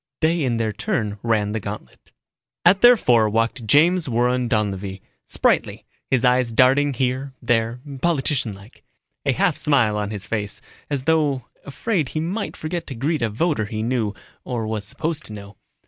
[0.21, 2.11] They in their turn ran the gantlet.
[2.65, 8.83] At their fore walked James Warren Donlevy, spritely, his eyes darting here, there, politician like.
[9.27, 10.59] A half smile on his face,
[10.89, 15.23] as though afraid he might forget to greet a voter he knew, or was supposed
[15.25, 15.55] to know.